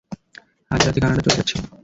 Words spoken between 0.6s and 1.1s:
আজ রাতে